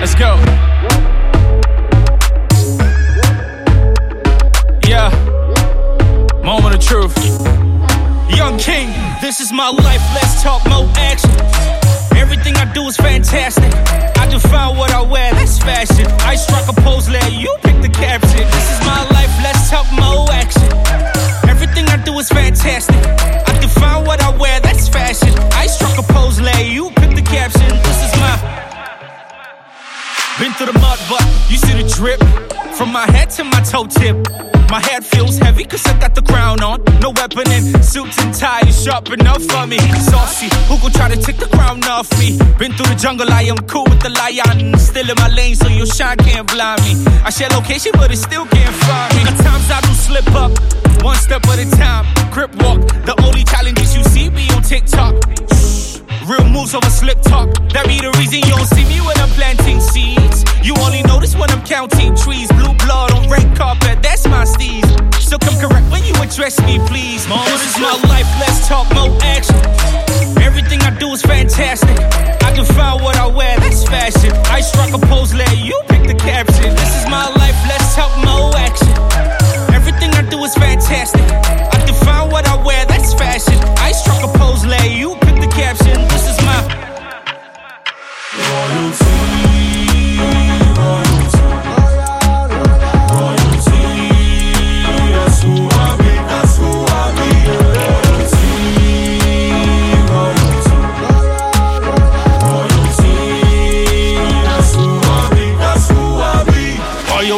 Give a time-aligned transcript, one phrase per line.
[0.00, 0.34] Let's go.
[4.88, 5.10] Yeah.
[6.42, 7.14] Moment of truth.
[8.30, 10.00] YungKing, this is my life.
[10.14, 11.30] Let's talk more action.
[12.16, 13.70] Everything I do is fantastic.
[14.16, 16.06] I define what I wear, that's fashion.
[16.20, 18.38] I struck a pose, let you pick the caption.
[18.38, 19.30] This is my life.
[19.42, 20.70] Let's talk more action.
[21.46, 23.19] Everything I do is fantastic.
[32.00, 32.24] Drip
[32.72, 34.16] from my head to my toe tip.
[34.70, 36.82] My head feels heavy cause I got the crown on.
[36.98, 39.76] No weapon in suits and ties, sharp enough for me.
[40.08, 42.38] Saucy, who gon' try to take the crown off me?
[42.56, 44.78] Been through the jungle, I am cool with the lion.
[44.78, 46.96] Still in my lane, so your shine can't blind me.
[47.22, 49.20] I share location, but it still can't find me.
[49.28, 50.52] At times I do slip up,
[51.04, 52.06] one step at a time.
[52.32, 55.20] Crip walk, the only challenges you see me on TikTok.
[56.24, 57.52] Real moves over slip talk.
[57.76, 60.09] That be the reason you don't see me when I'm planting seeds.
[61.70, 62.50] Counting trees.
[62.58, 64.84] Blue blood on red carpet, that's my steez.
[65.22, 67.22] So come correct when you address me, please.
[67.46, 69.54] This is my life, let's talk more action.
[70.42, 71.96] Everything I do is fantastic.
[72.42, 74.32] I define what I wear, that's fashion.
[74.50, 76.74] I struck a pose, let you pick the caption.
[76.74, 78.90] This is my life, let's talk more action.
[79.72, 81.22] Everything I do is fantastic.
[81.22, 83.58] I define what I wear, that's fashion.
[83.78, 85.94] I struck a pose, let you pick the caption.
[86.08, 86.58] This is my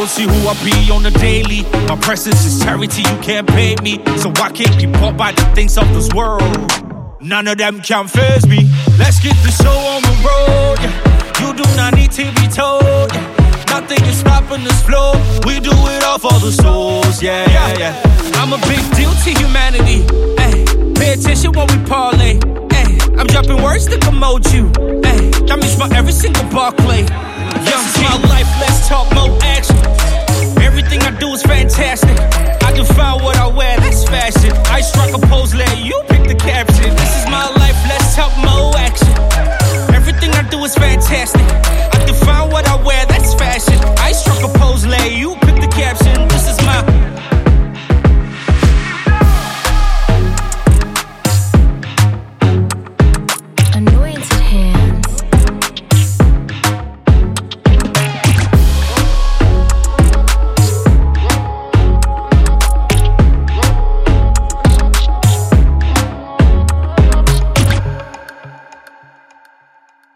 [0.03, 1.61] Royalty, who I be on the daily.
[1.87, 4.03] My presence is charity, you can't pay me.
[4.17, 6.43] So I can't be bought by the things of this world.
[7.21, 8.69] None of them can phase me.
[8.99, 10.79] Let's get the show on the road.
[11.39, 13.15] You do not need to be told.
[13.71, 15.13] Nothing is stopping this flow.
[15.47, 17.23] We do it all for the souls.
[17.23, 18.33] Yeah, yeah, yeah.
[18.43, 20.03] I'm a big deal to humanity.
[20.37, 22.39] Ay, pay attention when we parlay.
[22.71, 24.67] Ay, I'm dropping words to commode you.
[25.05, 27.05] Ay, that means for every single Barclay.
[27.63, 29.72] Young my life, let's talk more action.
[31.75, 33.23] Everything I is fantastic.
[33.23, 34.51] What I wear, that's fashion.
[34.67, 35.27] I struck a